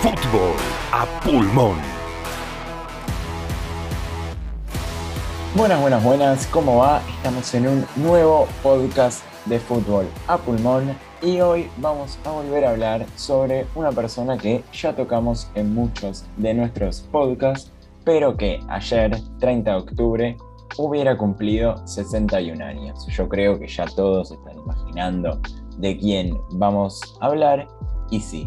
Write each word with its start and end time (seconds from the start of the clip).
Fútbol 0.00 0.54
a 0.92 1.04
pulmón. 1.24 1.76
Buenas, 5.56 5.80
buenas, 5.80 6.04
buenas, 6.04 6.46
¿cómo 6.46 6.76
va? 6.76 7.02
Estamos 7.16 7.52
en 7.52 7.66
un 7.66 7.86
nuevo 7.96 8.46
podcast 8.62 9.24
de 9.46 9.58
fútbol 9.58 10.06
a 10.28 10.38
pulmón 10.38 10.96
y 11.20 11.40
hoy 11.40 11.68
vamos 11.78 12.16
a 12.24 12.30
volver 12.30 12.64
a 12.64 12.70
hablar 12.70 13.06
sobre 13.16 13.66
una 13.74 13.90
persona 13.90 14.38
que 14.38 14.62
ya 14.72 14.94
tocamos 14.94 15.50
en 15.56 15.74
muchos 15.74 16.24
de 16.36 16.54
nuestros 16.54 17.00
podcasts, 17.10 17.72
pero 18.04 18.36
que 18.36 18.60
ayer, 18.68 19.18
30 19.40 19.68
de 19.68 19.76
octubre, 19.76 20.36
hubiera 20.76 21.18
cumplido 21.18 21.84
61 21.88 22.64
años. 22.64 23.04
Yo 23.08 23.28
creo 23.28 23.58
que 23.58 23.66
ya 23.66 23.84
todos 23.96 24.30
están 24.30 24.58
imaginando 24.58 25.40
de 25.76 25.98
quién 25.98 26.38
vamos 26.52 27.00
a 27.20 27.26
hablar 27.26 27.66
y 28.12 28.20
sí, 28.20 28.46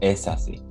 es 0.00 0.26
así. 0.26 0.62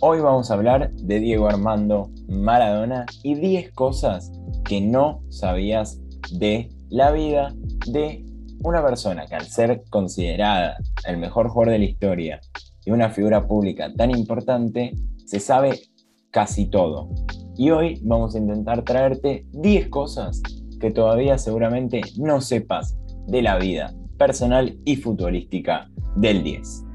Hoy 0.00 0.20
vamos 0.20 0.50
a 0.50 0.54
hablar 0.54 0.92
de 0.92 1.20
Diego 1.20 1.48
Armando 1.48 2.10
Maradona 2.28 3.06
y 3.22 3.34
10 3.34 3.72
cosas 3.72 4.32
que 4.64 4.80
no 4.80 5.22
sabías 5.28 6.00
de 6.32 6.70
la 6.88 7.12
vida 7.12 7.54
de 7.86 8.24
una 8.64 8.82
persona 8.82 9.26
que 9.26 9.34
al 9.34 9.46
ser 9.46 9.82
considerada 9.90 10.76
el 11.06 11.18
mejor 11.18 11.48
jugador 11.48 11.72
de 11.72 11.78
la 11.78 11.84
historia 11.84 12.40
y 12.84 12.90
una 12.90 13.10
figura 13.10 13.46
pública 13.46 13.92
tan 13.94 14.10
importante, 14.10 14.94
se 15.24 15.38
sabe 15.40 15.80
casi 16.30 16.66
todo. 16.66 17.08
Y 17.56 17.70
hoy 17.70 18.00
vamos 18.02 18.34
a 18.34 18.38
intentar 18.38 18.82
traerte 18.82 19.46
10 19.52 19.88
cosas 19.88 20.42
que 20.80 20.90
todavía 20.90 21.38
seguramente 21.38 22.00
no 22.18 22.40
sepas 22.40 22.96
de 23.26 23.42
la 23.42 23.56
vida 23.56 23.94
personal 24.18 24.78
y 24.84 24.96
futbolística 24.96 25.88
del 26.16 26.42
10. 26.42 26.91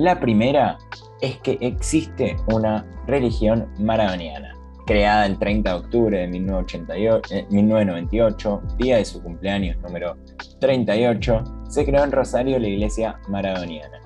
La 0.00 0.18
primera 0.18 0.78
es 1.20 1.38
que 1.40 1.58
existe 1.60 2.34
una 2.46 2.86
religión 3.06 3.68
maradoniana, 3.78 4.56
creada 4.86 5.26
el 5.26 5.38
30 5.38 5.68
de 5.68 5.76
octubre 5.76 6.18
de 6.20 6.26
1998, 6.26 8.62
eh, 8.64 8.68
día 8.78 8.96
de 8.96 9.04
su 9.04 9.22
cumpleaños 9.22 9.76
número 9.82 10.16
38, 10.58 11.44
se 11.68 11.84
creó 11.84 12.02
en 12.02 12.12
Rosario 12.12 12.58
la 12.58 12.68
iglesia 12.68 13.20
maradoniana. 13.28 14.00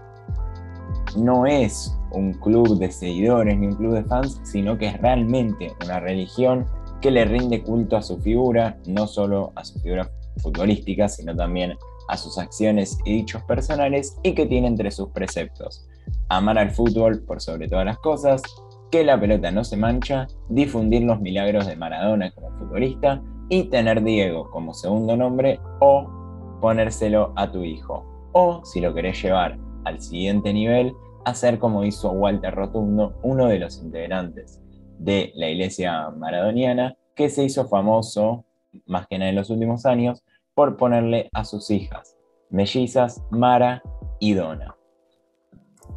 No 1.17 1.47
es 1.47 1.97
un 2.11 2.33
club 2.33 2.77
de 2.81 2.91
seguidores 2.91 3.57
ni 3.57 3.69
un 3.69 3.77
club 3.77 3.95
de 3.95 4.03
fans, 4.03 4.41
sino 4.43 4.77
que 4.77 4.89
es 4.89 5.01
realmente 5.01 5.77
una 5.85 6.01
religión 6.01 6.67
que 7.01 7.13
le 7.13 7.25
rinde 7.25 7.63
culto 7.63 7.97
a 7.97 8.03
su 8.03 8.19
figura, 8.19 8.79
no 8.89 9.07
solo 9.07 9.53
a 9.55 9.65
su 9.65 9.79
figura 9.79 10.11
futbolística, 10.43 11.09
sino 11.09 11.37
también 11.37 11.71
a 11.71 11.77
sus 12.17 12.39
acciones 12.39 12.99
y 13.05 13.13
dichos 13.15 13.43
personales 13.45 14.17
y 14.23 14.35
que 14.35 14.47
tiene 14.47 14.69
entre 14.69 14.91
sus 14.91 15.09
preceptos 15.11 15.89
amar 16.29 16.59
al 16.59 16.71
fútbol 16.71 17.23
por 17.25 17.41
sobre 17.41 17.69
todas 17.69 17.85
las 17.85 17.99
cosas, 17.99 18.43
que 18.91 19.05
la 19.05 19.19
pelota 19.19 19.51
no 19.51 19.65
se 19.65 19.77
mancha, 19.77 20.27
difundir 20.49 21.03
los 21.03 21.21
milagros 21.21 21.67
de 21.67 21.77
Maradona 21.77 22.31
como 22.33 22.51
futbolista 22.59 23.23
y 23.49 23.65
tener 23.65 24.03
Diego 24.03 24.51
como 24.51 24.75
segundo 24.75 25.17
nombre 25.17 25.61
o 25.81 26.59
ponérselo 26.61 27.33
a 27.37 27.51
tu 27.51 27.63
hijo. 27.65 28.05
O, 28.33 28.65
si 28.65 28.81
lo 28.81 28.95
querés 28.95 29.23
llevar 29.23 29.59
al 29.85 30.01
siguiente 30.01 30.53
nivel, 30.53 30.93
hacer 31.25 31.59
como 31.59 31.85
hizo 31.85 32.11
Walter 32.13 32.55
Rotundo, 32.55 33.19
uno 33.23 33.47
de 33.47 33.59
los 33.59 33.83
integrantes 33.83 34.61
de 34.99 35.33
la 35.35 35.49
iglesia 35.49 36.11
maradoniana, 36.11 36.97
que 37.15 37.29
se 37.31 37.45
hizo 37.45 37.69
famoso, 37.69 38.45
más 38.87 39.07
que 39.07 39.19
nada 39.19 39.31
en 39.31 39.37
los 39.37 39.51
últimos 39.51 39.87
años, 39.87 40.25
por 40.55 40.77
ponerle 40.77 41.29
a 41.33 41.45
sus 41.45 41.71
hijas, 41.71 42.17
mellizas 42.51 43.23
Mara 43.31 43.83
y 44.21 44.35
Dona. 44.35 44.77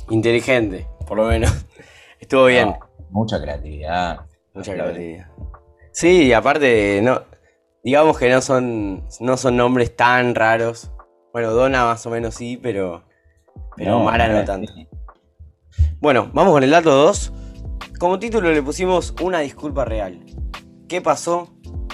Inteligente, 0.10 0.88
por 1.08 1.18
lo 1.18 1.28
menos. 1.28 1.52
Estuvo 2.20 2.46
bien. 2.46 2.74
mucha 3.10 3.42
creatividad. 3.42 4.22
Mucha 4.54 4.74
creatividad. 4.74 5.28
Sí, 5.92 6.34
aparte, 6.34 7.02
no, 7.04 7.22
digamos 7.84 8.18
que 8.18 8.30
no 8.30 8.42
son, 8.42 9.08
no 9.20 9.38
son 9.38 9.58
nombres 9.58 9.96
tan 9.96 10.36
raros. 10.36 10.92
Bueno, 11.32 11.52
Dona 11.52 11.86
más 11.86 12.06
o 12.06 12.10
menos 12.10 12.36
sí, 12.36 12.58
pero, 12.58 13.04
pero 13.76 14.00
Mara 14.00 14.28
no 14.28 14.44
tanto. 14.44 14.74
Bueno, 16.00 16.32
vamos 16.34 16.54
con 16.54 16.64
el 16.64 16.72
dato 16.72 16.92
2. 16.92 17.34
Como 18.00 18.20
título 18.20 18.52
le 18.52 18.62
pusimos 18.62 19.16
una 19.22 19.40
disculpa 19.40 19.86
real. 19.86 20.24
¿Qué 20.88 21.02
pasó 21.02 21.50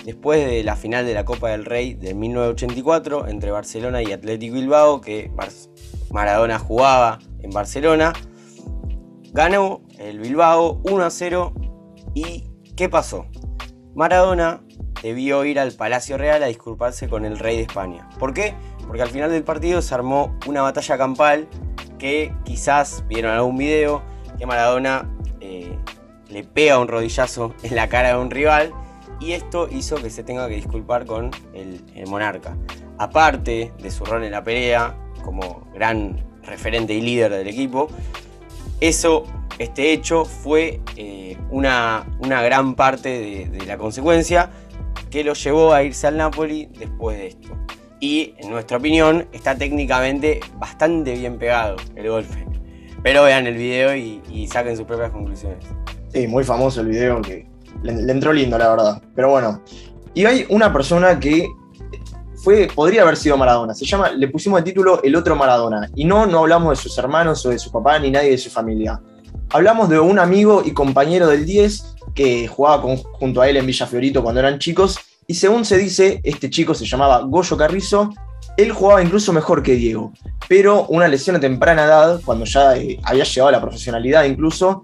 después 0.06 0.46
de 0.46 0.64
la 0.64 0.76
final 0.76 1.06
de 1.06 1.14
la 1.14 1.26
Copa 1.26 1.50
del 1.50 1.66
Rey 1.66 1.94
de 1.94 2.14
1984 2.14 3.28
entre 3.28 3.52
Barcelona 3.52 4.02
y 4.02 4.12
Atlético 4.12 4.56
Bilbao, 4.56 5.02
que 5.02 5.32
Maradona 6.12 6.60
jugaba 6.60 7.20
en 7.42 7.52
Barcelona. 7.52 8.14
Ganó 9.32 9.82
el 9.98 10.20
Bilbao 10.20 10.82
1 10.84 11.04
a 11.04 11.10
0. 11.10 11.54
¿Y 12.14 12.44
qué 12.76 12.90
pasó? 12.90 13.26
Maradona 13.96 14.64
debió 15.02 15.44
ir 15.46 15.60
al 15.60 15.72
Palacio 15.74 16.18
Real 16.18 16.44
a 16.44 16.48
disculparse 16.48 17.10
con 17.10 17.26
el 17.26 17.40
rey 17.40 17.58
de 17.58 17.64
España. 17.64 18.08
¿Por 18.20 18.34
qué? 18.34 18.56
Porque 18.88 19.02
al 19.02 19.10
final 19.10 19.32
del 19.32 19.44
partido 19.44 19.82
se 19.82 19.94
armó 19.94 20.38
una 20.48 20.62
batalla 20.62 20.98
campal 20.98 21.48
que 21.98 22.34
quizás 22.44 23.04
vieron 23.08 23.32
algún 23.32 23.58
video 23.58 24.04
que 24.38 24.46
Maradona 24.46 25.10
eh, 25.40 25.78
le 26.30 26.44
pega 26.44 26.80
un 26.80 26.88
rodillazo 26.88 27.54
en 27.64 27.76
la 27.76 27.90
cara 27.90 28.10
de 28.10 28.18
un 28.18 28.30
rival 28.30 28.74
y 29.24 29.32
esto 29.32 29.70
hizo 29.72 29.96
que 29.96 30.10
se 30.10 30.24
tenga 30.24 30.50
que 30.50 30.56
disculpar 30.56 31.06
con 31.06 31.32
el, 31.54 31.82
monarca. 32.08 32.58
Aparte 32.98 33.72
de 33.82 33.92
su 33.92 34.04
rol 34.04 34.24
en 34.26 34.32
la 34.32 34.44
pelea 34.44 34.98
como 35.24 35.66
gran 35.74 36.22
referente 36.44 36.94
y 36.94 37.02
líder 37.02 37.32
del 37.32 37.48
equipo. 37.48 37.88
Eso, 38.82 39.24
este 39.60 39.94
hecho, 39.94 40.26
fue 40.26 40.82
eh, 40.98 41.38
una, 41.50 42.06
una, 42.20 42.42
gran 42.42 42.76
parte 42.76 43.48
de, 43.50 43.66
la 43.66 43.78
consecuencia 43.78 44.52
que 45.10 45.24
lo 45.24 45.34
llevó 45.34 45.74
a 45.74 45.84
irse 45.84 46.08
al 46.08 46.18
Napoli 46.18 46.68
después 46.78 47.18
de 47.18 47.28
esto. 47.28 47.58
Y 48.02 48.34
en 48.40 48.50
nuestra 48.50 48.78
opinión 48.78 49.30
está 49.32 49.58
técnicamente 49.58 50.42
bastante 50.58 51.14
bien 51.14 51.38
pegado 51.38 51.78
el 51.96 52.10
golpe. 52.10 52.46
Pero 53.02 53.24
vean 53.24 53.48
el 53.48 53.56
video 53.56 53.96
y, 53.96 54.48
saquen 54.48 54.76
sus 54.76 54.86
propias 54.86 55.12
conclusiones. 55.12 55.64
Sí, 56.10 56.28
muy 56.28 56.44
famoso 56.44 56.82
el 56.82 56.88
video 56.88 57.22
le, 57.84 58.02
le 58.02 58.12
entró 58.12 58.34
lindo, 58.34 58.58
la 58.58 58.70
verdad. 58.70 59.02
Pero 59.16 59.30
bueno, 59.30 59.62
y 60.14 60.26
hay 60.26 60.46
una 60.50 60.72
persona 60.72 61.20
que 61.20 61.48
podría 62.76 63.04
haber 63.04 63.16
sido 63.16 63.38
Maradona. 63.38 63.74
Se 63.74 63.86
llama, 63.86 64.12
le 64.12 64.28
pusimos 64.28 64.60
el 64.60 64.64
título 64.64 65.02
El 65.04 65.16
otro 65.16 65.36
Maradona. 65.36 65.90
Y 65.96 66.06
no, 66.06 66.26
no 66.26 66.40
hablamos 66.40 66.78
de 66.78 66.84
sus 66.84 66.98
hermanos 66.98 67.46
o 67.46 67.50
de 67.50 67.60
su 67.60 67.72
papá 67.72 68.00
ni 68.00 68.12
nadie 68.12 68.32
de 68.32 68.38
su 68.38 68.50
familia. 68.50 69.02
Hablamos 69.52 69.90
de 69.90 70.00
un 70.00 70.20
amigo 70.20 70.62
y 70.66 70.72
compañero 70.74 71.28
del 71.28 71.46
10 71.46 71.96
que 72.14 72.48
jugaba 72.48 72.84
junto 73.14 73.42
a 73.42 73.50
él 73.50 73.58
en 73.58 73.66
Villa 73.66 73.88
Fiorito 73.88 74.22
cuando 74.22 74.40
eran 74.40 74.60
chicos. 74.60 74.98
Y 75.26 75.36
según 75.36 75.64
se 75.64 75.78
dice, 75.78 76.20
este 76.24 76.50
chico 76.50 76.74
se 76.74 76.86
llamaba 76.86 77.22
Goyo 77.22 77.56
Carrizo. 77.56 78.10
Él 78.58 78.72
jugaba 78.72 79.02
incluso 79.02 79.32
mejor 79.32 79.64
que 79.64 79.74
Diego, 79.74 80.12
pero 80.48 80.86
una 80.88 81.08
lesión 81.08 81.38
a 81.38 81.40
temprana 81.40 81.86
edad, 81.86 82.22
cuando 82.24 82.46
ya 82.46 82.76
eh, 82.76 83.00
había 83.04 83.24
llegado 83.24 83.48
a 83.48 83.52
la 83.54 83.62
profesionalidad 83.62 84.26
incluso, 84.26 84.84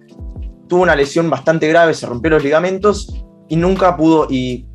tuvo 0.70 0.84
una 0.84 0.96
lesión 0.96 1.30
bastante 1.30 1.68
grave, 1.68 1.94
se 1.94 2.06
rompió 2.06 2.30
los 2.30 2.44
ligamentos 2.44 3.14
y 3.50 3.58
nunca 3.58 3.98
pudo, 3.98 4.28
y 4.30 4.66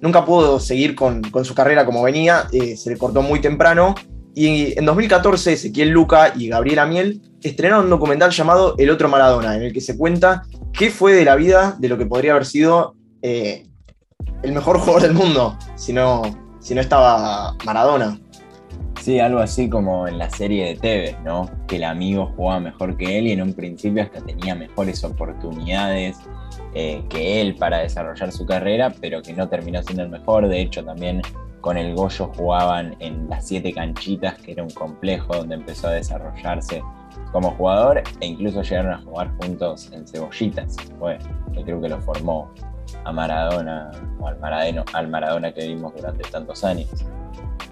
nunca 0.00 0.24
pudo 0.24 0.58
seguir 0.58 0.96
con, 0.96 1.22
su 1.44 1.54
carrera 1.54 1.86
como 1.86 2.02
venía, 2.02 2.48
eh, 2.50 2.76
se 2.76 2.90
le 2.90 2.96
cortó 2.96 3.22
muy 3.22 3.40
temprano. 3.40 3.94
Y 4.34 4.76
en 4.76 4.84
2014, 4.84 5.52
Ezequiel 5.52 5.90
Luca 5.90 6.32
y 6.34 6.48
Gabriela 6.48 6.86
Miel 6.86 7.22
estrenaron 7.40 7.84
un 7.84 7.90
documental 7.90 8.32
llamado 8.32 8.74
El 8.78 8.90
otro 8.90 9.08
Maradona, 9.08 9.54
en 9.54 9.62
el 9.62 9.72
que 9.72 9.80
se 9.80 9.96
cuenta 9.96 10.42
qué 10.72 10.90
fue 10.90 11.12
de 11.12 11.24
la 11.24 11.36
vida 11.36 11.76
de 11.78 11.88
lo 11.88 11.96
que 11.96 12.06
podría 12.06 12.32
haber 12.32 12.46
sido 12.46 12.96
eh, 13.22 13.68
el 14.42 14.52
mejor 14.52 14.78
jugador 14.78 15.02
del 15.02 15.14
mundo 15.14 15.56
si 15.76 15.92
no, 15.92 16.22
si 16.58 16.74
no 16.74 16.80
estaba 16.80 17.54
Maradona. 17.64 18.18
Sí, 19.04 19.20
algo 19.20 19.40
así 19.40 19.68
como 19.68 20.08
en 20.08 20.16
la 20.16 20.30
serie 20.30 20.64
de 20.64 20.76
Tevez, 20.76 21.20
¿no? 21.22 21.50
Que 21.68 21.76
el 21.76 21.84
amigo 21.84 22.32
jugaba 22.34 22.58
mejor 22.60 22.96
que 22.96 23.18
él 23.18 23.26
y 23.26 23.32
en 23.32 23.42
un 23.42 23.52
principio 23.52 24.02
hasta 24.02 24.22
tenía 24.22 24.54
mejores 24.54 25.04
oportunidades 25.04 26.16
eh, 26.72 27.04
que 27.10 27.42
él 27.42 27.54
para 27.56 27.80
desarrollar 27.80 28.32
su 28.32 28.46
carrera, 28.46 28.94
pero 29.02 29.20
que 29.20 29.34
no 29.34 29.46
terminó 29.46 29.82
siendo 29.82 30.04
el 30.04 30.08
mejor. 30.08 30.48
De 30.48 30.58
hecho, 30.58 30.82
también 30.82 31.20
con 31.60 31.76
el 31.76 31.94
Goyo 31.94 32.32
jugaban 32.34 32.96
en 33.00 33.28
las 33.28 33.46
siete 33.46 33.74
canchitas, 33.74 34.40
que 34.40 34.52
era 34.52 34.62
un 34.62 34.70
complejo 34.70 35.36
donde 35.36 35.56
empezó 35.56 35.88
a 35.88 35.90
desarrollarse 35.90 36.82
como 37.30 37.50
jugador, 37.56 38.02
e 38.20 38.26
incluso 38.26 38.62
llegaron 38.62 38.94
a 38.94 39.02
jugar 39.02 39.30
juntos 39.36 39.92
en 39.92 40.06
cebollitas. 40.06 40.76
Fue, 40.98 41.18
yo 41.52 41.62
creo 41.62 41.78
que 41.78 41.90
lo 41.90 42.00
formó 42.00 42.50
a 43.04 43.12
Maradona, 43.12 43.90
o 44.18 44.28
al 44.28 44.40
Maradona, 44.40 44.84
al 44.94 45.08
Maradona 45.08 45.52
que 45.52 45.66
vimos 45.66 45.92
durante 45.94 46.26
tantos 46.30 46.64
años. 46.64 46.88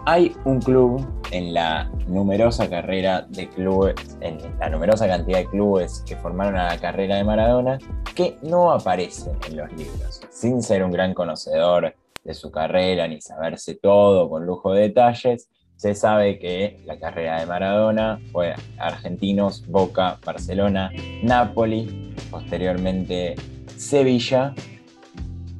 Hay 0.04 0.34
un 0.44 0.60
club 0.60 1.06
en 1.30 1.54
la 1.54 1.88
numerosa 2.08 2.68
carrera 2.68 3.22
de 3.22 3.48
clubes, 3.48 3.94
en 4.20 4.38
la 4.58 4.68
numerosa 4.68 5.06
cantidad 5.06 5.38
de 5.38 5.46
clubes 5.46 6.02
que 6.04 6.16
formaron 6.16 6.56
a 6.56 6.64
la 6.64 6.78
carrera 6.80 7.16
de 7.16 7.24
Maradona, 7.24 7.78
que 8.16 8.36
no 8.42 8.72
aparece 8.72 9.30
en 9.48 9.58
los 9.58 9.70
libros. 9.74 10.20
Sin 10.28 10.60
ser 10.60 10.82
un 10.82 10.90
gran 10.90 11.14
conocedor 11.14 11.94
de 12.24 12.34
su 12.34 12.50
carrera 12.50 13.06
ni 13.06 13.20
saberse 13.20 13.76
todo 13.76 14.28
con 14.28 14.44
lujo 14.44 14.72
de 14.72 14.82
detalles, 14.82 15.48
se 15.76 15.94
sabe 15.94 16.40
que 16.40 16.80
la 16.84 16.98
carrera 16.98 17.38
de 17.38 17.46
Maradona 17.46 18.20
fue 18.32 18.54
Argentinos, 18.78 19.64
Boca, 19.68 20.18
Barcelona, 20.26 20.90
Napoli, 21.22 22.12
posteriormente 22.28 23.36
Sevilla, 23.76 24.52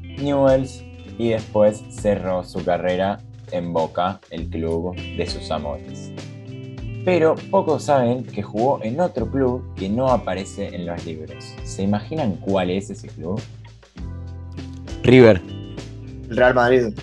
Newells 0.02 0.82
y 1.16 1.28
después 1.28 1.80
cerró 1.90 2.42
su 2.42 2.64
carrera 2.64 3.20
en 3.52 3.72
Boca, 3.72 4.20
el 4.30 4.48
club 4.48 4.96
de 4.96 5.26
sus 5.26 5.50
amores. 5.50 6.12
Pero 7.04 7.34
pocos 7.50 7.84
saben 7.84 8.24
que 8.24 8.42
jugó 8.42 8.78
en 8.82 9.00
otro 9.00 9.28
club 9.30 9.74
que 9.74 9.88
no 9.88 10.08
aparece 10.08 10.74
en 10.74 10.86
los 10.86 11.04
libros. 11.04 11.54
¿Se 11.64 11.82
imaginan 11.82 12.36
cuál 12.36 12.70
es 12.70 12.90
ese 12.90 13.08
club? 13.08 13.40
River. 15.02 15.42
El 16.30 16.36
Real 16.36 16.54
Madrid. 16.54 16.94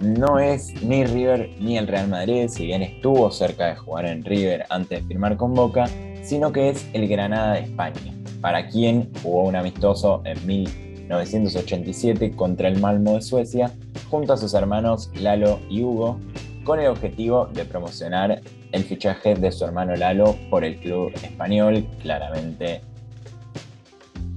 No 0.00 0.38
es 0.38 0.82
ni 0.82 1.04
River 1.04 1.50
ni 1.60 1.76
el 1.76 1.86
Real 1.86 2.08
Madrid, 2.08 2.48
si 2.48 2.64
bien 2.64 2.80
estuvo 2.82 3.30
cerca 3.30 3.66
de 3.66 3.76
jugar 3.76 4.06
en 4.06 4.24
River 4.24 4.64
antes 4.70 5.02
de 5.02 5.06
firmar 5.06 5.36
con 5.36 5.52
Boca, 5.52 5.84
sino 6.22 6.50
que 6.50 6.70
es 6.70 6.88
el 6.94 7.06
Granada 7.06 7.52
de 7.54 7.60
España, 7.60 8.14
para 8.40 8.68
quien 8.68 9.10
jugó 9.22 9.42
un 9.42 9.56
amistoso 9.56 10.22
en 10.24 10.46
1987 10.46 12.34
contra 12.34 12.68
el 12.68 12.80
Malmo 12.80 13.16
de 13.16 13.20
Suecia, 13.20 13.70
junto 14.10 14.32
a 14.32 14.36
sus 14.36 14.52
hermanos 14.54 15.10
Lalo 15.14 15.60
y 15.68 15.82
Hugo, 15.82 16.18
con 16.64 16.80
el 16.80 16.88
objetivo 16.88 17.46
de 17.46 17.64
promocionar 17.64 18.40
el 18.72 18.84
fichaje 18.84 19.34
de 19.34 19.50
su 19.52 19.64
hermano 19.64 19.94
Lalo 19.96 20.36
por 20.50 20.64
el 20.64 20.76
club 20.78 21.12
español. 21.22 21.86
Claramente 22.02 22.80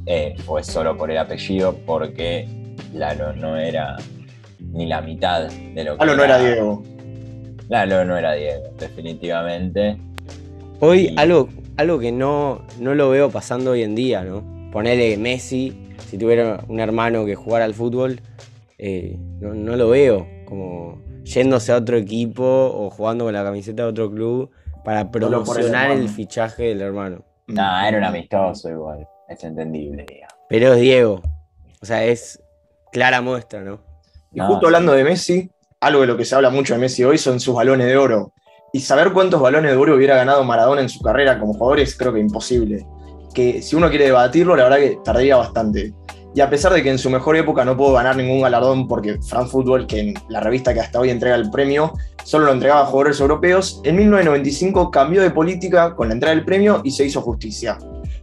eh, 0.06 0.36
fue 0.46 0.64
solo 0.64 0.96
por 0.98 1.12
el 1.12 1.18
apellido, 1.18 1.76
porque 1.86 2.48
Lalo 2.94 3.34
no 3.34 3.58
era 3.58 3.98
ni 4.60 4.86
la 4.86 5.02
mitad 5.02 5.50
de 5.50 5.84
lo 5.84 5.98
que. 5.98 6.06
Lalo 6.06 6.18
no 6.18 6.24
era 6.24 6.40
Diego. 6.40 6.84
Lalo 7.70 8.06
no 8.06 8.18
era 8.18 8.34
Diego, 8.34 8.64
definitivamente. 8.80 9.98
Hoy 10.80 11.08
Y- 11.12 11.16
algo, 11.18 11.50
algo 11.78 12.00
que 12.00 12.12
no, 12.12 12.62
no 12.80 12.94
lo 12.94 13.10
veo 13.10 13.30
pasando 13.30 13.72
hoy 13.72 13.84
en 13.84 13.96
día, 13.96 14.24
¿no? 14.24 14.44
Ponerle 14.72 15.18
Messi, 15.18 15.74
si 16.10 16.18
tuviera 16.18 16.64
un 16.68 16.80
hermano 16.80 17.26
que 17.26 17.36
jugara 17.36 17.66
al 17.66 17.74
fútbol, 17.74 18.20
eh, 18.78 19.18
no, 19.44 19.54
no 19.54 19.76
lo 19.76 19.90
veo 19.90 20.28
como 20.46 21.02
yéndose 21.24 21.72
a 21.72 21.78
otro 21.78 21.98
equipo 21.98 22.44
o 22.44 22.90
jugando 22.90 23.26
con 23.26 23.34
la 23.34 23.44
camiseta 23.44 23.84
de 23.84 23.90
otro 23.90 24.10
club 24.10 24.52
para 24.84 25.02
el 25.02 25.10
promocionar 25.10 25.92
el, 25.92 26.10
fichaje 26.10 26.64
del 26.64 26.82
hermano. 26.82 27.24
No, 27.48 27.82
era 27.82 27.98
un 27.98 28.04
amistoso 28.04 28.70
igual. 28.70 29.08
Es 29.28 29.44
entendible, 29.44 30.06
digamos. 30.08 30.36
Pero 30.50 30.74
es 30.74 30.82
Diego. 30.82 31.22
O 31.82 31.86
sea, 31.86 32.04
es 32.06 32.42
clara 32.92 33.22
muestra, 33.22 33.62
¿no? 33.62 33.80
Y 34.32 34.40
No, 34.40 34.48
justo 34.48 34.68
hablando 34.68 34.94
de 34.94 35.04
Messi, 35.04 35.50
algo 35.80 36.02
de 36.02 36.08
lo 36.08 36.18
que 36.18 36.26
se 36.26 36.36
habla 36.36 36.50
mucho 36.50 36.74
de 36.74 36.80
Messi 36.80 37.04
hoy 37.04 37.18
son 37.18 37.40
sus 37.40 37.56
balones 37.56 37.88
de 37.88 37.98
oro. 37.98 38.34
Y 38.72 38.80
saber 38.80 39.14
cuántos 39.14 39.42
balones 39.42 39.72
de 39.72 39.78
oro 39.78 39.96
hubiera 39.96 40.16
ganado 40.16 40.44
Maradona 40.44 40.82
en 40.82 40.90
su 40.90 41.00
carrera 41.02 41.40
como 41.40 41.54
jugador 41.54 41.80
es 41.80 41.96
creo 41.96 42.14
que 42.14 42.20
imposible. 42.20 42.86
Que 43.34 43.62
si 43.62 43.76
uno 43.76 43.90
quiere 43.90 44.06
debatirlo, 44.06 44.56
la 44.56 44.64
verdad 44.64 44.78
que 44.78 45.00
tardaría 45.04 45.36
bastante. 45.36 45.94
Y 46.36 46.42
a 46.42 46.50
pesar 46.50 46.74
de 46.74 46.82
que 46.82 46.90
en 46.90 46.98
su 46.98 47.10
mejor 47.10 47.36
época 47.36 47.64
no 47.64 47.78
pudo 47.78 47.94
ganar 47.94 48.16
ningún 48.16 48.42
galardón 48.42 48.88
porque 48.88 49.20
France 49.22 49.52
Football, 49.52 49.86
que 49.86 50.00
en 50.00 50.14
la 50.30 50.40
revista 50.40 50.74
que 50.74 50.80
hasta 50.80 51.00
hoy 51.00 51.12
entrega 51.12 51.36
el 51.36 51.52
premio, 51.52 51.94
solo 52.24 52.48
lo 52.48 52.54
entregaba 52.54 52.82
a 52.82 52.86
jugadores 52.86 53.20
europeos, 53.20 53.82
en 53.84 53.98
1995 53.98 54.90
cambió 54.90 55.22
de 55.22 55.30
política 55.30 55.96
con 55.96 56.08
la 56.08 56.16
entrega 56.16 56.34
del 56.34 56.44
premio 56.44 56.82
y 56.84 56.92
se 56.92 57.06
hizo 57.06 57.22
justicia. 57.22 57.78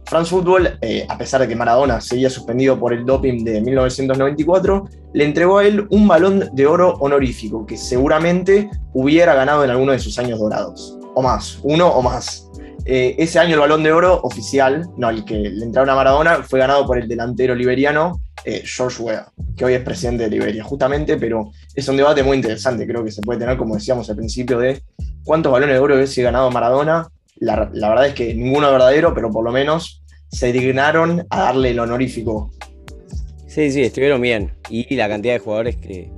France 0.05 0.29
Football, 0.29 0.77
eh, 0.81 1.05
a 1.07 1.17
pesar 1.17 1.39
de 1.39 1.47
que 1.47 1.55
Maradona 1.55 2.01
seguía 2.01 2.29
suspendido 2.29 2.77
por 2.77 2.91
el 2.91 3.05
doping 3.05 3.45
de 3.45 3.61
1994, 3.61 4.89
le 5.13 5.23
entregó 5.23 5.59
a 5.59 5.65
él 5.65 5.87
un 5.89 6.05
balón 6.05 6.49
de 6.51 6.67
oro 6.67 6.95
honorífico 6.99 7.65
que 7.65 7.77
seguramente 7.77 8.69
hubiera 8.93 9.35
ganado 9.35 9.63
en 9.63 9.69
alguno 9.69 9.93
de 9.93 9.99
sus 9.99 10.19
años 10.19 10.39
dorados. 10.39 10.97
O 11.15 11.21
más, 11.21 11.59
uno 11.63 11.87
o 11.87 12.01
más. 12.01 12.50
Eh, 12.85 13.15
ese 13.19 13.39
año 13.39 13.53
el 13.53 13.59
balón 13.59 13.83
de 13.83 13.91
oro 13.91 14.21
oficial, 14.23 14.87
no, 14.97 15.09
el 15.09 15.23
que 15.23 15.35
le 15.35 15.63
entraron 15.63 15.89
a 15.89 15.95
Maradona, 15.95 16.43
fue 16.43 16.59
ganado 16.59 16.85
por 16.85 16.97
el 16.97 17.07
delantero 17.07 17.53
liberiano 17.53 18.21
eh, 18.43 18.63
George 18.65 19.03
Weah, 19.03 19.31
que 19.55 19.65
hoy 19.65 19.73
es 19.73 19.81
presidente 19.81 20.23
de 20.23 20.29
Liberia, 20.31 20.63
justamente, 20.63 21.17
pero 21.17 21.51
es 21.75 21.87
un 21.87 21.97
debate 21.97 22.23
muy 22.23 22.37
interesante, 22.37 22.87
creo 22.87 23.03
que 23.03 23.11
se 23.11 23.21
puede 23.21 23.39
tener, 23.39 23.57
como 23.57 23.75
decíamos 23.75 24.09
al 24.09 24.15
principio, 24.15 24.57
de 24.57 24.81
cuántos 25.23 25.51
balones 25.51 25.75
de 25.75 25.79
oro 25.79 25.95
hubiese 25.95 26.23
ganado 26.23 26.49
Maradona. 26.49 27.07
La, 27.35 27.69
la 27.73 27.89
verdad 27.89 28.07
es 28.07 28.13
que 28.13 28.33
ninguno 28.33 28.67
es 28.67 28.73
verdadero, 28.73 29.13
pero 29.13 29.31
por 29.31 29.43
lo 29.43 29.51
menos 29.51 30.03
se 30.29 30.51
dignaron 30.51 31.25
a 31.29 31.41
darle 31.41 31.71
el 31.71 31.79
honorífico. 31.79 32.51
Sí, 33.47 33.71
sí, 33.71 33.83
estuvieron 33.83 34.21
bien. 34.21 34.53
Y 34.69 34.95
la 34.95 35.09
cantidad 35.09 35.33
de 35.33 35.39
jugadores 35.39 35.75
que 35.75 36.09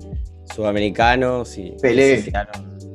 sudamericanos 0.53 1.57
y 1.57 1.75
Pelé. 1.81 2.23
que 2.23 2.31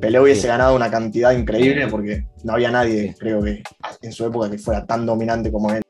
Pelé 0.01 0.21
hubiese 0.21 0.43
Sí. 0.43 0.47
ganado 0.49 0.77
una 0.77 0.91
cantidad 0.91 1.33
increíble 1.33 1.89
porque 1.89 2.25
no 2.45 2.53
había 2.55 2.71
nadie, 2.71 3.15
creo 3.19 3.43
que 3.43 3.63
en 4.03 4.13
su 4.13 4.27
época, 4.27 4.51
que 4.51 4.59
fuera 4.59 4.87
tan 4.87 5.05
dominante 5.07 5.51
como 5.51 5.71
él. 5.73 5.83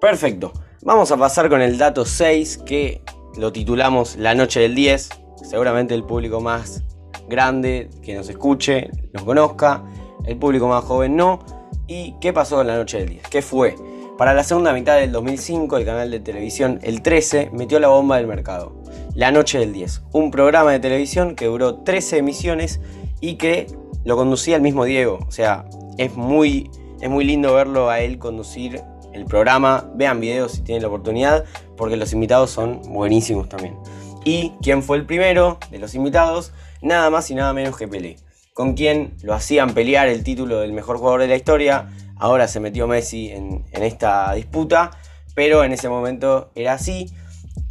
Perfecto. 0.00 0.52
Vamos 0.82 1.12
a 1.12 1.16
pasar 1.16 1.48
con 1.48 1.60
el 1.60 1.78
dato 1.78 2.04
6 2.04 2.58
que 2.64 3.02
lo 3.36 3.52
titulamos 3.52 4.16
La 4.16 4.34
Noche 4.34 4.60
del 4.60 4.74
10. 4.74 5.10
Seguramente 5.42 5.94
el 5.94 6.04
público 6.04 6.40
más 6.40 6.82
grande 7.28 7.90
que 8.02 8.14
nos 8.14 8.28
escuche, 8.28 8.90
nos 9.12 9.22
conozca. 9.24 9.84
El 10.26 10.36
público 10.36 10.68
más 10.68 10.84
joven 10.84 11.16
no. 11.16 11.38
¿Y 11.86 12.14
qué 12.20 12.32
pasó 12.32 12.60
en 12.60 12.68
la 12.68 12.76
Noche 12.76 12.98
del 12.98 13.08
10? 13.10 13.22
¿Qué 13.28 13.42
fue? 13.42 13.74
Para 14.16 14.34
la 14.34 14.44
segunda 14.44 14.72
mitad 14.72 14.96
del 14.96 15.12
2005, 15.12 15.76
el 15.78 15.84
canal 15.86 16.10
de 16.10 16.20
televisión 16.20 16.78
El 16.82 17.00
13 17.02 17.50
metió 17.52 17.78
la 17.80 17.88
bomba 17.88 18.16
del 18.16 18.26
mercado. 18.26 18.82
La 19.14 19.30
Noche 19.32 19.58
del 19.58 19.72
10, 19.72 20.02
un 20.12 20.30
programa 20.30 20.72
de 20.72 20.80
televisión 20.80 21.34
que 21.34 21.46
duró 21.46 21.76
13 21.82 22.18
emisiones 22.18 22.80
y 23.20 23.34
que 23.34 23.66
lo 24.04 24.16
conducía 24.16 24.56
el 24.56 24.62
mismo 24.62 24.84
Diego. 24.84 25.18
O 25.26 25.30
sea, 25.30 25.66
es 25.98 26.14
muy, 26.14 26.70
es 27.00 27.10
muy 27.10 27.24
lindo 27.24 27.54
verlo 27.54 27.90
a 27.90 28.00
él 28.00 28.18
conducir 28.18 28.82
el 29.12 29.24
programa. 29.26 29.90
Vean 29.94 30.20
videos 30.20 30.52
si 30.52 30.62
tienen 30.62 30.82
la 30.82 30.88
oportunidad, 30.88 31.44
porque 31.76 31.96
los 31.96 32.12
invitados 32.12 32.50
son 32.50 32.80
buenísimos 32.88 33.48
también. 33.48 33.76
¿Y 34.24 34.52
quién 34.62 34.82
fue 34.82 34.98
el 34.98 35.06
primero 35.06 35.58
de 35.70 35.78
los 35.78 35.94
invitados? 35.94 36.52
Nada 36.82 37.10
más 37.10 37.30
y 37.30 37.34
nada 37.34 37.52
menos 37.52 37.76
que 37.76 37.88
Pelé. 37.88 38.16
Con 38.54 38.74
quien 38.74 39.14
lo 39.22 39.34
hacían 39.34 39.74
pelear 39.74 40.08
el 40.08 40.24
título 40.24 40.60
del 40.60 40.72
mejor 40.72 40.98
jugador 40.98 41.20
de 41.20 41.28
la 41.28 41.36
historia. 41.36 41.88
Ahora 42.16 42.48
se 42.48 42.60
metió 42.60 42.86
Messi 42.86 43.30
en, 43.30 43.64
esta 43.72 44.34
disputa, 44.34 44.90
pero 45.34 45.64
en 45.64 45.72
ese 45.72 45.88
momento 45.88 46.50
era 46.54 46.74
así. 46.74 47.10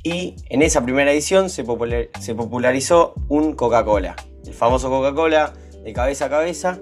Y 0.04 0.36
en 0.50 0.62
esa 0.62 0.84
primera 0.84 1.12
edición 1.12 1.50
se 1.50 1.64
popularizó 1.64 3.14
un 3.28 3.54
Coca-Cola, 3.54 4.16
el 4.50 4.56
famoso 4.56 4.90
Coca-Cola 4.90 5.54
de 5.84 5.94
cabeza 5.94 6.26
a 6.26 6.30
cabeza, 6.30 6.80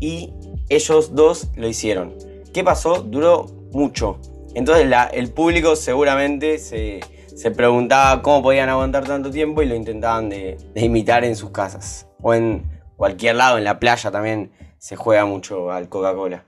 y 0.00 0.32
ellos 0.68 1.14
dos 1.14 1.48
lo 1.56 1.66
hicieron. 1.66 2.14
¿Qué 2.52 2.62
pasó? 2.62 3.02
Duró 3.02 3.46
mucho. 3.72 4.18
Entonces 4.54 4.90
el 5.12 5.30
público 5.30 5.76
seguramente 5.76 6.58
se, 6.58 7.00
se 7.26 7.50
preguntaba 7.50 8.22
cómo 8.22 8.42
podían 8.42 8.68
aguantar 8.68 9.04
tanto 9.04 9.30
tiempo 9.30 9.62
y 9.62 9.66
lo 9.66 9.74
intentaban 9.74 10.28
de, 10.28 10.56
de 10.74 10.80
imitar 10.84 11.24
en 11.24 11.36
sus 11.36 11.50
casas. 11.50 12.06
O 12.22 12.34
en 12.34 12.64
cualquier 12.96 13.36
lado, 13.36 13.58
en 13.58 13.64
la 13.64 13.78
playa 13.78 14.10
también 14.10 14.50
se 14.78 14.96
juega 14.96 15.24
mucho 15.24 15.70
al 15.70 15.88
Coca-Cola. 15.88 16.44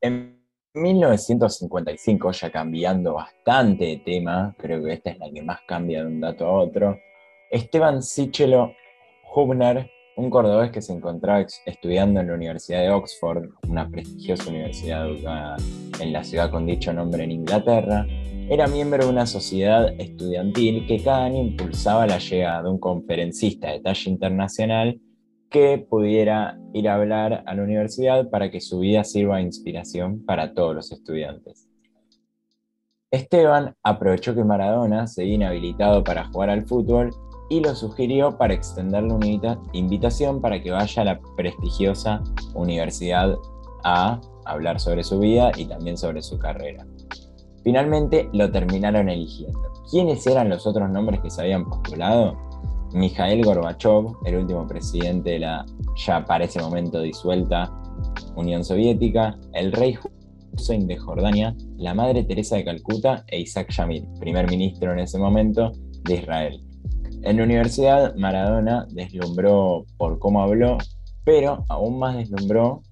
En 0.00 0.42
1955, 0.74 2.32
ya 2.32 2.50
cambiando 2.50 3.14
bastante 3.14 3.84
de 3.84 3.96
tema, 3.98 4.54
creo 4.58 4.82
que 4.82 4.94
esta 4.94 5.10
es 5.10 5.18
la 5.18 5.30
que 5.30 5.42
más 5.42 5.60
cambia 5.66 6.00
de 6.00 6.06
un 6.06 6.20
dato 6.20 6.46
a 6.46 6.52
otro, 6.52 6.98
Esteban 7.52 8.02
Sichelo 8.02 8.72
Hubner, 9.34 9.90
un 10.16 10.30
cordobés 10.30 10.70
que 10.70 10.80
se 10.80 10.94
encontraba 10.94 11.44
estudiando 11.66 12.20
en 12.20 12.28
la 12.28 12.34
Universidad 12.34 12.80
de 12.80 12.88
Oxford, 12.88 13.44
una 13.68 13.90
prestigiosa 13.90 14.48
universidad 14.48 15.10
ubicada 15.10 15.58
en 16.00 16.14
la 16.14 16.24
ciudad 16.24 16.50
con 16.50 16.64
dicho 16.64 16.94
nombre 16.94 17.24
en 17.24 17.30
Inglaterra, 17.30 18.06
era 18.48 18.66
miembro 18.68 19.04
de 19.04 19.10
una 19.10 19.26
sociedad 19.26 19.92
estudiantil 20.00 20.86
que 20.86 21.02
cada 21.02 21.26
año 21.26 21.42
impulsaba 21.42 22.06
la 22.06 22.16
llegada 22.16 22.62
de 22.62 22.70
un 22.70 22.78
conferencista 22.78 23.70
de 23.70 23.80
talla 23.80 24.10
internacional 24.10 24.98
que 25.50 25.76
pudiera 25.76 26.58
ir 26.72 26.88
a 26.88 26.94
hablar 26.94 27.44
a 27.44 27.54
la 27.54 27.62
universidad 27.62 28.30
para 28.30 28.50
que 28.50 28.62
su 28.62 28.78
vida 28.78 29.04
sirva 29.04 29.36
de 29.36 29.42
inspiración 29.42 30.24
para 30.24 30.54
todos 30.54 30.74
los 30.74 30.90
estudiantes. 30.90 31.68
Esteban 33.10 33.74
aprovechó 33.82 34.34
que 34.34 34.42
Maradona 34.42 35.06
seguía 35.06 35.34
inhabilitado 35.34 36.02
para 36.02 36.24
jugar 36.24 36.48
al 36.48 36.66
fútbol 36.66 37.10
y 37.52 37.60
lo 37.60 37.74
sugirió 37.74 38.38
para 38.38 38.54
extenderle 38.54 39.12
una 39.12 39.26
invita- 39.26 39.60
invitación 39.74 40.40
para 40.40 40.62
que 40.62 40.70
vaya 40.70 41.02
a 41.02 41.04
la 41.04 41.20
prestigiosa 41.36 42.22
universidad 42.54 43.36
a 43.84 44.18
hablar 44.46 44.80
sobre 44.80 45.04
su 45.04 45.18
vida 45.18 45.52
y 45.58 45.66
también 45.66 45.98
sobre 45.98 46.22
su 46.22 46.38
carrera. 46.38 46.86
Finalmente 47.62 48.30
lo 48.32 48.50
terminaron 48.50 49.10
eligiendo. 49.10 49.60
¿Quiénes 49.90 50.26
eran 50.26 50.48
los 50.48 50.66
otros 50.66 50.88
nombres 50.88 51.20
que 51.20 51.28
se 51.28 51.42
habían 51.42 51.68
postulado? 51.68 52.38
Mikhail 52.94 53.44
Gorbachev, 53.44 54.06
el 54.24 54.36
último 54.36 54.66
presidente 54.66 55.32
de 55.32 55.40
la 55.40 55.66
ya 56.06 56.24
para 56.24 56.44
ese 56.44 56.58
momento 56.58 57.02
disuelta 57.02 57.70
Unión 58.34 58.64
Soviética, 58.64 59.38
el 59.52 59.72
rey 59.72 59.98
Hussein 60.54 60.86
de 60.86 60.96
Jordania, 60.96 61.54
la 61.76 61.92
madre 61.92 62.24
Teresa 62.24 62.56
de 62.56 62.64
Calcuta 62.64 63.24
e 63.26 63.40
Isaac 63.40 63.70
Shamir, 63.70 64.06
primer 64.20 64.48
ministro 64.48 64.90
en 64.94 65.00
ese 65.00 65.18
momento 65.18 65.70
de 66.04 66.14
Israel. 66.14 66.71
En 67.22 67.36
la 67.36 67.44
universidad, 67.44 68.14
Maradona 68.16 68.86
deslumbró 68.90 69.84
por 69.96 70.18
cómo 70.18 70.42
habló, 70.42 70.78
pero 71.24 71.64
aún 71.68 71.98
más 71.98 72.16
deslumbró 72.16 72.82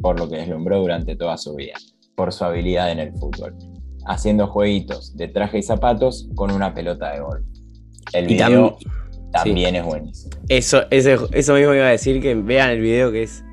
por 0.00 0.18
lo 0.18 0.28
que 0.28 0.36
deslumbró 0.36 0.80
durante 0.80 1.16
toda 1.16 1.36
su 1.36 1.54
vida. 1.54 1.74
por 2.16 2.32
su 2.32 2.44
habilidad 2.44 2.92
en 2.92 3.00
el 3.00 3.12
fútbol, 3.14 3.56
haciendo 4.06 4.46
jueguitos 4.46 5.16
de 5.16 5.26
traje 5.26 5.58
y 5.58 5.62
zapatos 5.64 6.28
con 6.36 6.52
una 6.52 6.72
pelota 6.72 7.10
de 7.12 7.20
golf. 7.20 7.44
El 8.12 8.30
Y 8.30 8.36
tam- 8.38 8.46
video 8.50 8.76
también 9.32 9.74
es 9.74 9.84
buenísimo. 9.84 10.30
Eso, 10.48 10.82
eso, 10.92 11.28
eso 11.32 11.54
mismo 11.54 11.74
iba 11.74 11.86
a 11.86 11.90
decir, 11.90 12.22
que 12.22 12.36
vean 12.36 12.70
el 12.70 12.80
video 12.80 13.10
que 13.10 13.24
es 13.24 13.44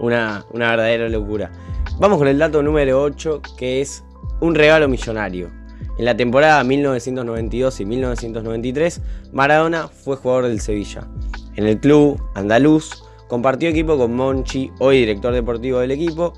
una, 0.00 0.44
una 0.52 0.68
verdadera 0.68 1.08
locura. 1.08 1.50
Vamos 1.98 2.18
con 2.18 2.28
el 2.28 2.36
dato 2.38 2.62
número 2.62 3.00
8, 3.02 3.40
que 3.56 3.80
es 3.80 4.04
un 4.42 4.54
regalo 4.54 4.86
millonario. 4.86 5.50
En 5.96 6.06
la 6.06 6.16
temporada 6.16 6.64
1992 6.64 7.80
y 7.80 7.84
1993, 7.84 9.00
Maradona 9.32 9.86
fue 9.86 10.16
jugador 10.16 10.48
del 10.48 10.60
Sevilla. 10.60 11.06
En 11.54 11.66
el 11.66 11.78
club 11.78 12.20
andaluz 12.34 13.04
compartió 13.28 13.68
equipo 13.68 13.96
con 13.96 14.14
Monchi, 14.14 14.72
hoy 14.80 14.98
director 14.98 15.32
deportivo 15.32 15.78
del 15.78 15.92
equipo. 15.92 16.32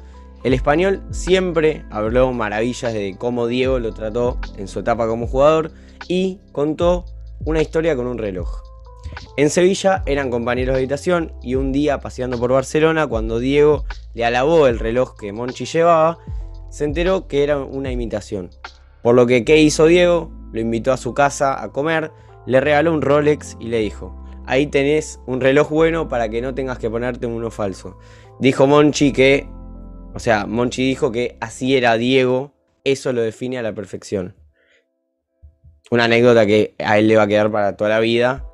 El 0.44 0.52
español 0.52 1.02
siempre 1.10 1.84
habló 1.90 2.32
maravillas 2.32 2.92
de 2.92 3.16
cómo 3.18 3.46
Diego 3.46 3.78
lo 3.78 3.94
trató 3.94 4.38
en 4.58 4.68
su 4.68 4.80
etapa 4.80 5.08
como 5.08 5.26
jugador 5.26 5.72
y 6.06 6.38
contó 6.52 7.06
una 7.46 7.62
historia 7.62 7.96
con 7.96 8.06
un 8.06 8.18
reloj. 8.18 8.60
En 9.38 9.48
Sevilla 9.48 10.02
eran 10.04 10.30
compañeros 10.30 10.74
de 10.74 10.80
habitación 10.80 11.32
y 11.42 11.54
un 11.54 11.72
día 11.72 12.00
paseando 12.00 12.38
por 12.38 12.52
Barcelona, 12.52 13.06
cuando 13.06 13.38
Diego 13.38 13.86
le 14.12 14.26
alabó 14.26 14.66
el 14.66 14.78
reloj 14.78 15.16
que 15.16 15.32
Monchi 15.32 15.64
llevaba, 15.64 16.18
se 16.68 16.84
enteró 16.84 17.26
que 17.26 17.42
era 17.42 17.58
una 17.58 17.90
imitación. 17.90 18.50
Por 19.06 19.14
lo 19.14 19.24
que, 19.24 19.44
¿qué 19.44 19.58
hizo 19.58 19.86
Diego? 19.86 20.32
Lo 20.50 20.58
invitó 20.58 20.92
a 20.92 20.96
su 20.96 21.14
casa 21.14 21.62
a 21.62 21.70
comer, 21.70 22.10
le 22.44 22.60
regaló 22.60 22.92
un 22.92 23.02
Rolex 23.02 23.56
y 23.60 23.68
le 23.68 23.78
dijo, 23.78 24.20
ahí 24.46 24.66
tenés 24.66 25.20
un 25.28 25.40
reloj 25.40 25.70
bueno 25.70 26.08
para 26.08 26.28
que 26.28 26.42
no 26.42 26.56
tengas 26.56 26.80
que 26.80 26.90
ponerte 26.90 27.24
uno 27.24 27.52
falso. 27.52 28.00
Dijo 28.40 28.66
Monchi 28.66 29.12
que, 29.12 29.46
o 30.12 30.18
sea, 30.18 30.46
Monchi 30.46 30.82
dijo 30.82 31.12
que 31.12 31.38
así 31.40 31.76
era 31.76 31.96
Diego, 31.96 32.52
eso 32.82 33.12
lo 33.12 33.22
define 33.22 33.58
a 33.58 33.62
la 33.62 33.72
perfección. 33.72 34.34
Una 35.92 36.06
anécdota 36.06 36.44
que 36.44 36.74
a 36.80 36.98
él 36.98 37.06
le 37.06 37.14
va 37.14 37.22
a 37.22 37.28
quedar 37.28 37.52
para 37.52 37.76
toda 37.76 37.90
la 37.90 38.00
vida. 38.00 38.44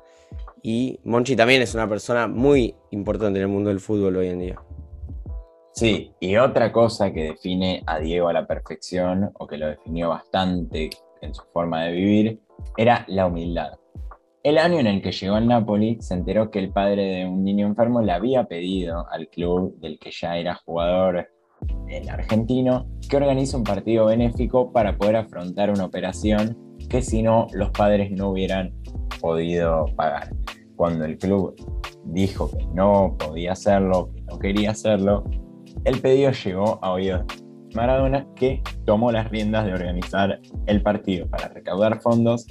Y 0.61 0.99
Monchi 1.03 1.35
también 1.35 1.63
es 1.63 1.73
una 1.73 1.89
persona 1.89 2.27
muy 2.27 2.75
importante 2.91 3.39
en 3.39 3.45
el 3.45 3.51
mundo 3.51 3.71
del 3.71 3.79
fútbol 3.79 4.17
hoy 4.17 4.27
en 4.27 4.37
día. 4.37 4.59
Sí, 5.73 6.13
y 6.19 6.35
otra 6.37 6.71
cosa 6.71 7.11
que 7.11 7.23
define 7.23 7.81
a 7.87 7.99
Diego 7.99 8.27
a 8.27 8.33
la 8.33 8.45
perfección, 8.45 9.31
o 9.33 9.47
que 9.47 9.57
lo 9.57 9.67
definió 9.67 10.09
bastante 10.09 10.91
en 11.21 11.33
su 11.33 11.41
forma 11.51 11.83
de 11.85 11.91
vivir, 11.93 12.39
era 12.77 13.05
la 13.07 13.25
humildad. 13.25 13.73
El 14.43 14.59
año 14.59 14.79
en 14.79 14.87
el 14.87 15.01
que 15.01 15.11
llegó 15.11 15.35
al 15.35 15.47
Napoli, 15.47 15.97
se 15.99 16.13
enteró 16.13 16.51
que 16.51 16.59
el 16.59 16.71
padre 16.71 17.03
de 17.03 17.25
un 17.25 17.43
niño 17.43 17.65
enfermo 17.65 18.01
le 18.01 18.11
había 18.11 18.43
pedido 18.43 19.07
al 19.09 19.29
club 19.29 19.75
del 19.79 19.97
que 19.97 20.11
ya 20.11 20.37
era 20.37 20.55
jugador 20.63 21.29
el 21.87 22.09
argentino 22.09 22.85
que 23.09 23.17
organice 23.17 23.55
un 23.55 23.63
partido 23.63 24.05
benéfico 24.05 24.71
para 24.71 24.97
poder 24.97 25.15
afrontar 25.15 25.69
una 25.69 25.85
operación 25.85 26.57
que 26.89 27.01
si 27.01 27.23
no 27.23 27.47
los 27.53 27.71
padres 27.71 28.11
no 28.11 28.29
hubieran 28.29 28.73
podido 29.21 29.85
pagar. 29.95 30.29
Cuando 30.75 31.05
el 31.05 31.17
club 31.17 31.55
dijo 32.05 32.51
que 32.51 32.65
no 32.73 33.15
podía 33.17 33.53
hacerlo, 33.53 34.11
que 34.13 34.21
no 34.23 34.37
quería 34.37 34.71
hacerlo, 34.71 35.23
el 35.85 35.99
pedido 35.99 36.31
llegó 36.31 36.79
a 36.81 36.91
oídos 36.91 37.25
de 37.27 37.75
Maradona, 37.75 38.25
que 38.35 38.61
tomó 38.85 39.11
las 39.11 39.29
riendas 39.29 39.65
de 39.65 39.73
organizar 39.73 40.39
el 40.67 40.81
partido 40.81 41.27
para 41.27 41.47
recaudar 41.49 42.01
fondos 42.01 42.45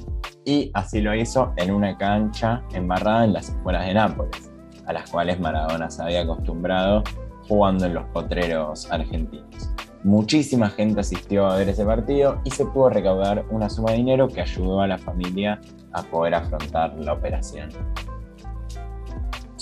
y 0.44 0.70
así 0.74 1.00
lo 1.00 1.14
hizo 1.14 1.52
en 1.56 1.70
una 1.70 1.96
cancha 1.96 2.62
embarrada 2.72 3.24
en 3.24 3.32
las 3.32 3.50
afueras 3.50 3.86
de 3.86 3.94
Nápoles, 3.94 4.52
a 4.86 4.92
las 4.92 5.10
cuales 5.10 5.38
Maradona 5.40 5.90
se 5.90 6.02
había 6.02 6.22
acostumbrado 6.22 7.02
jugando 7.48 7.86
en 7.86 7.94
los 7.94 8.04
potreros 8.06 8.90
argentinos. 8.90 9.72
Muchísima 10.04 10.68
gente 10.68 11.00
asistió 11.00 11.46
a 11.46 11.56
ver 11.56 11.68
ese 11.68 11.84
partido 11.84 12.40
y 12.44 12.50
se 12.50 12.66
pudo 12.66 12.90
recaudar 12.90 13.44
una 13.50 13.70
suma 13.70 13.92
de 13.92 13.98
dinero 13.98 14.26
que 14.26 14.40
ayudó 14.40 14.80
a 14.80 14.88
la 14.88 14.98
familia 14.98 15.60
a 15.92 16.02
poder 16.02 16.34
afrontar 16.34 16.94
la 16.98 17.12
operación. 17.12 17.68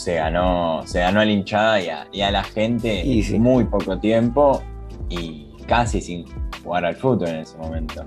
Se 0.01 0.15
ganó, 0.15 0.81
se 0.87 1.01
ganó 1.01 1.21
a 1.21 1.25
la 1.27 1.31
hinchada 1.33 1.81
y 1.83 1.89
a, 1.91 2.09
y 2.11 2.21
a 2.23 2.31
la 2.31 2.43
gente 2.43 3.03
sí. 3.03 3.35
en 3.35 3.43
muy 3.43 3.65
poco 3.65 3.99
tiempo 3.99 4.63
y 5.11 5.49
casi 5.67 6.01
sin 6.01 6.25
jugar 6.65 6.87
al 6.87 6.97
fútbol 6.97 7.29
en 7.29 7.37
ese 7.41 7.59
momento. 7.59 8.03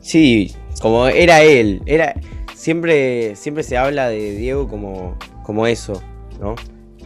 Sí, 0.00 0.52
como 0.80 1.06
era 1.06 1.42
él. 1.42 1.82
Era, 1.86 2.14
siempre, 2.54 3.36
siempre 3.36 3.62
se 3.62 3.76
habla 3.76 4.08
de 4.08 4.32
Diego 4.36 4.66
como, 4.68 5.16
como 5.44 5.68
eso, 5.68 6.02
¿no? 6.40 6.56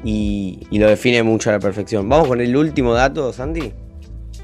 Y, 0.03 0.67
y 0.71 0.79
lo 0.79 0.89
define 0.89 1.23
mucho 1.23 1.51
a 1.51 1.55
la 1.55 1.59
perfección. 1.59 2.09
Vamos 2.09 2.29
con 2.29 2.41
el 2.41 2.57
último 2.57 2.95
dato, 2.95 3.31
Santi. 3.33 3.73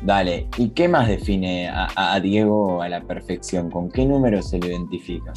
Dale, 0.03 0.47
¿y 0.59 0.69
qué 0.71 0.89
más 0.89 1.09
define 1.09 1.69
a, 1.69 1.87
a- 1.95 2.15
a 2.15 2.21
Diego 2.21 2.83
a 2.83 2.89
la 2.91 3.01
perfección? 3.03 3.71
¿Con 3.71 3.91
qué 3.91 4.05
número 4.05 4.43
se 4.43 4.59
lo 4.59 4.67
identifica? 4.67 5.33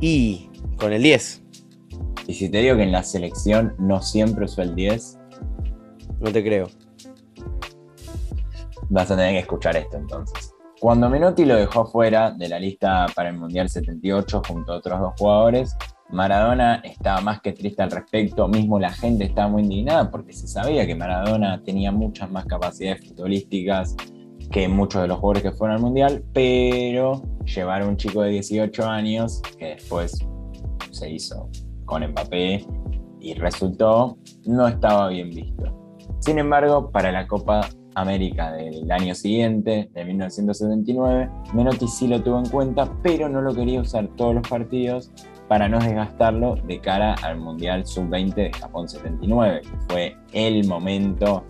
Y 0.00 0.48
con 0.76 0.92
el 0.92 1.02
10. 1.02 1.42
Y 2.26 2.34
si 2.34 2.48
te 2.48 2.58
digo 2.58 2.76
que 2.76 2.82
en 2.82 2.92
la 2.92 3.02
selección 3.02 3.74
no 3.78 4.02
siempre 4.02 4.46
usó 4.46 4.62
el 4.62 4.74
10, 4.74 5.18
No 6.20 6.32
te 6.32 6.42
creo. 6.42 6.68
vas 8.88 9.10
a 9.10 9.16
tener 9.16 9.32
que 9.32 9.40
escuchar 9.40 9.76
esto 9.76 9.96
entonces. 9.96 10.54
Cuando 10.80 11.08
Menotti 11.08 11.44
lo 11.44 11.56
dejó 11.56 11.86
fuera 11.86 12.30
de 12.30 12.48
la 12.48 12.58
lista 12.58 13.06
para 13.14 13.30
el 13.30 13.36
Mundial 13.36 13.68
78 13.68 14.42
junto 14.46 14.72
a 14.72 14.76
otros 14.76 15.00
dos 15.00 15.14
jugadores, 15.18 15.76
Maradona 16.10 16.76
estaba 16.84 17.20
más 17.20 17.40
que 17.40 17.52
triste 17.52 17.82
al 17.82 17.90
respecto, 17.90 18.46
mismo 18.46 18.78
la 18.78 18.92
gente 18.92 19.24
estaba 19.24 19.48
muy 19.48 19.62
indignada 19.62 20.10
porque 20.10 20.32
se 20.32 20.46
sabía 20.46 20.86
que 20.86 20.94
Maradona 20.94 21.62
tenía 21.62 21.90
muchas 21.90 22.30
más 22.30 22.44
capacidades 22.46 23.08
futbolísticas 23.08 23.96
que 24.50 24.68
muchos 24.68 25.02
de 25.02 25.08
los 25.08 25.18
jugadores 25.18 25.42
que 25.42 25.52
fueron 25.52 25.76
al 25.76 25.82
Mundial, 25.82 26.24
pero 26.32 27.22
llevar 27.44 27.82
a 27.82 27.86
un 27.88 27.96
chico 27.96 28.22
de 28.22 28.30
18 28.30 28.86
años, 28.86 29.42
que 29.58 29.66
después 29.76 30.18
se 30.90 31.10
hizo 31.10 31.48
con 31.86 32.06
Mbappé 32.06 32.66
y 33.20 33.34
resultó, 33.34 34.18
no 34.44 34.68
estaba 34.68 35.08
bien 35.08 35.30
visto. 35.30 35.64
Sin 36.20 36.38
embargo, 36.38 36.90
para 36.90 37.10
la 37.10 37.26
Copa 37.26 37.68
América 37.94 38.52
del 38.52 38.90
año 38.92 39.14
siguiente, 39.14 39.88
de 39.92 40.04
1979, 40.04 41.30
Menotti 41.54 41.88
sí 41.88 42.06
lo 42.06 42.22
tuvo 42.22 42.38
en 42.38 42.48
cuenta, 42.48 42.92
pero 43.02 43.28
no 43.28 43.40
lo 43.40 43.54
quería 43.54 43.80
usar 43.80 44.08
todos 44.16 44.34
los 44.34 44.48
partidos 44.48 45.10
para 45.48 45.68
no 45.68 45.78
desgastarlo 45.78 46.56
de 46.56 46.80
cara 46.80 47.14
al 47.22 47.38
Mundial 47.38 47.86
Sub-20 47.86 48.34
de 48.34 48.52
Japón 48.52 48.88
79, 48.88 49.62
que 49.62 49.78
fue 49.88 50.16
el 50.32 50.66
momento 50.66 51.44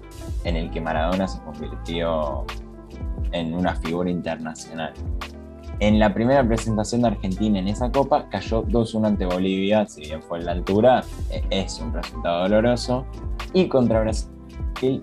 en 0.44 0.56
el 0.56 0.70
que 0.70 0.80
Maradona 0.80 1.26
se 1.26 1.40
convirtió 1.42 2.44
en 3.32 3.54
una 3.54 3.74
figura 3.76 4.10
internacional. 4.10 4.92
En 5.78 5.98
la 5.98 6.14
primera 6.14 6.46
presentación 6.46 7.02
de 7.02 7.08
Argentina 7.08 7.58
en 7.58 7.68
esa 7.68 7.92
copa 7.92 8.28
cayó 8.30 8.64
2-1 8.64 9.06
ante 9.08 9.26
Bolivia, 9.26 9.86
si 9.86 10.02
bien 10.02 10.22
fue 10.22 10.38
en 10.38 10.46
la 10.46 10.52
altura, 10.52 11.04
eh, 11.30 11.42
es 11.50 11.78
un 11.80 11.92
resultado 11.92 12.44
doloroso. 12.44 13.04
Y 13.52 13.68
contra 13.68 14.00
Brasil, 14.00 14.30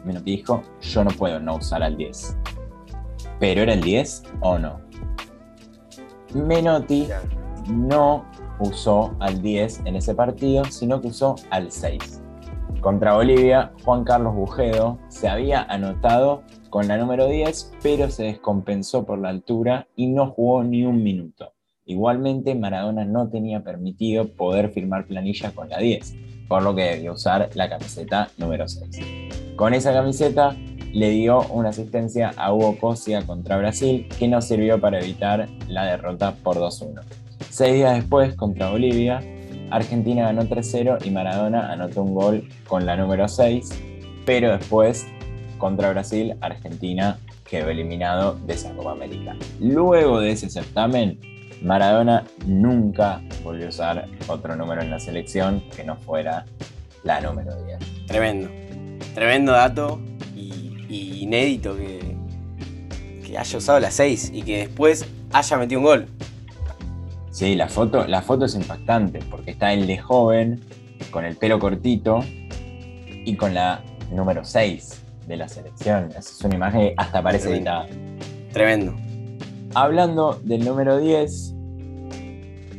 Menotti 0.03 0.31
dijo, 0.37 0.63
yo 0.81 1.03
no 1.03 1.11
puedo 1.11 1.39
no 1.39 1.57
usar 1.57 1.83
al 1.83 1.95
10. 1.95 2.37
¿Pero 3.39 3.61
era 3.61 3.73
el 3.73 3.81
10 3.81 4.23
o 4.41 4.57
no? 4.57 4.79
Menotti 6.33 7.07
no 7.67 8.25
usó 8.59 9.15
al 9.19 9.43
10 9.43 9.81
en 9.85 9.95
ese 9.95 10.15
partido, 10.15 10.65
sino 10.65 10.99
que 11.01 11.09
usó 11.09 11.35
al 11.51 11.71
6. 11.71 12.21
Contra 12.81 13.13
Bolivia, 13.13 13.71
Juan 13.85 14.03
Carlos 14.03 14.33
Bujedo 14.33 14.97
se 15.07 15.29
había 15.29 15.63
anotado 15.63 16.41
con 16.73 16.87
la 16.87 16.97
número 16.97 17.27
10, 17.27 17.73
pero 17.83 18.09
se 18.09 18.23
descompensó 18.23 19.05
por 19.05 19.19
la 19.19 19.29
altura 19.29 19.87
y 19.95 20.07
no 20.07 20.31
jugó 20.31 20.63
ni 20.63 20.83
un 20.83 21.03
minuto. 21.03 21.53
Igualmente, 21.85 22.55
Maradona 22.55 23.05
no 23.05 23.29
tenía 23.29 23.63
permitido 23.63 24.29
poder 24.29 24.71
firmar 24.71 25.05
planilla 25.05 25.51
con 25.51 25.69
la 25.69 25.77
10, 25.77 26.15
por 26.47 26.63
lo 26.63 26.73
que 26.73 26.81
debió 26.81 27.13
usar 27.13 27.51
la 27.53 27.69
camiseta 27.69 28.31
número 28.39 28.67
6. 28.67 28.89
Con 29.55 29.75
esa 29.75 29.93
camiseta 29.93 30.55
le 30.91 31.11
dio 31.11 31.43
una 31.51 31.69
asistencia 31.69 32.31
a 32.37 32.51
Hugo 32.51 32.75
Cosia 32.79 33.21
contra 33.21 33.57
Brasil, 33.57 34.07
que 34.17 34.27
no 34.27 34.41
sirvió 34.41 34.81
para 34.81 34.99
evitar 34.99 35.47
la 35.67 35.85
derrota 35.85 36.33
por 36.43 36.55
2-1. 36.55 37.03
Seis 37.51 37.75
días 37.75 37.97
después, 37.97 38.33
contra 38.33 38.71
Bolivia, 38.71 39.21
Argentina 39.69 40.23
ganó 40.23 40.41
3-0 40.45 41.05
y 41.05 41.11
Maradona 41.11 41.71
anotó 41.71 42.01
un 42.01 42.15
gol 42.15 42.49
con 42.67 42.87
la 42.87 42.97
número 42.97 43.27
6, 43.27 43.69
pero 44.25 44.57
después, 44.57 45.05
contra 45.63 45.91
Brasil, 45.91 46.35
Argentina 46.41 47.17
quedó 47.49 47.69
eliminado 47.69 48.37
de 48.45 48.53
esa 48.53 48.75
Copa 48.75 48.91
América. 48.91 49.33
Luego 49.61 50.19
de 50.19 50.31
ese 50.31 50.49
certamen, 50.49 51.17
Maradona 51.61 52.25
nunca 52.45 53.21
volvió 53.45 53.67
a 53.67 53.69
usar 53.69 54.09
otro 54.27 54.57
número 54.57 54.81
en 54.81 54.91
la 54.91 54.99
selección 54.99 55.63
que 55.73 55.85
no 55.85 55.95
fuera 55.95 56.43
la 57.05 57.21
número 57.21 57.55
10. 57.63 58.07
Tremendo. 58.07 58.49
Tremendo 59.15 59.53
dato 59.53 60.01
y, 60.35 60.85
y 60.89 61.23
inédito 61.23 61.77
que, 61.77 62.17
que 63.25 63.37
haya 63.37 63.57
usado 63.57 63.79
la 63.79 63.89
6 63.89 64.31
y 64.33 64.41
que 64.41 64.67
después 64.67 65.05
haya 65.31 65.57
metido 65.57 65.79
un 65.79 65.85
gol. 65.85 66.07
Sí, 67.31 67.55
la 67.55 67.69
foto, 67.69 68.05
la 68.05 68.21
foto 68.21 68.43
es 68.43 68.55
impactante 68.55 69.19
porque 69.31 69.51
está 69.51 69.71
él 69.71 69.87
de 69.87 69.97
joven, 69.97 70.59
con 71.09 71.23
el 71.23 71.37
pelo 71.37 71.57
cortito 71.57 72.19
y 73.23 73.37
con 73.37 73.53
la 73.53 73.81
número 74.11 74.43
6. 74.43 75.02
De 75.27 75.37
la 75.37 75.47
selección. 75.47 76.09
Es 76.17 76.39
una 76.43 76.55
imagen 76.55 76.81
que 76.81 76.93
hasta 76.97 77.21
parece 77.21 77.47
Tremendo. 77.49 77.71
editada. 77.71 78.51
Tremendo. 78.51 78.95
Hablando 79.75 80.39
del 80.43 80.63
número 80.65 80.99
10, 80.99 81.55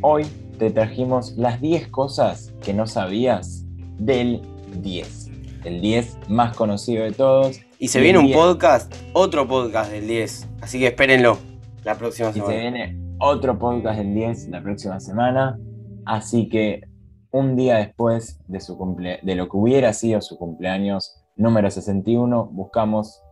hoy 0.01 0.27
te 0.59 0.71
trajimos 0.71 1.33
las 1.37 1.61
10 1.61 1.89
cosas 1.89 2.53
que 2.63 2.73
no 2.73 2.87
sabías 2.87 3.65
del 3.99 4.43
10. 4.81 5.31
El 5.65 5.81
10 5.81 6.19
más 6.29 6.57
conocido 6.57 7.05
de 7.05 7.13
todos. 7.13 7.61
Y 7.79 7.89
se 7.89 8.01
viene 8.01 8.19
un 8.19 8.27
10. 8.27 8.39
podcast, 8.39 8.95
otro 9.13 9.49
podcast 9.49 9.91
del 9.91 10.07
10. 10.07 10.49
Así 10.61 10.79
que 10.79 10.89
espérenlo 10.89 11.39
la 11.85 11.97
próxima 11.97 12.31
Y 12.31 12.33
se 12.35 12.41
semana. 12.41 12.57
viene 12.61 12.99
otro 13.19 13.59
podcast 13.59 13.99
del 13.99 14.15
10 14.15 14.49
la 14.49 14.63
próxima 14.63 15.01
semana. 15.01 15.59
Así 16.05 16.49
que 16.49 16.83
un 17.31 17.57
día 17.57 17.79
después 17.79 18.41
de, 18.47 18.61
su 18.61 18.79
cumple 18.79 19.19
de 19.23 19.35
lo 19.35 19.49
que 19.49 19.57
hubiera 19.57 19.93
sido 19.93 20.21
su 20.21 20.39
cumpleaños 20.39 21.24
número 21.37 21.71
61, 21.71 22.47
buscamos 22.47 23.23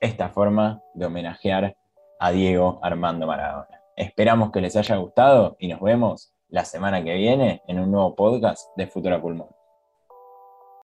esta 0.00 0.28
forma 0.28 0.82
de 0.94 1.06
homenajear 1.06 1.76
a 2.18 2.30
Diego 2.30 2.80
Armando 2.82 3.26
Maradona. 3.26 3.80
Esperamos 3.96 4.50
que 4.50 4.60
les 4.60 4.76
haya 4.76 4.96
gustado 4.96 5.56
y 5.58 5.68
nos 5.68 5.80
vemos 5.80 6.34
la 6.48 6.64
semana 6.64 7.02
que 7.02 7.14
viene 7.14 7.62
en 7.66 7.78
un 7.78 7.90
nuevo 7.90 8.14
podcast 8.14 8.68
de 8.76 8.86
Futura 8.86 9.20
Pulmón. 9.20 9.48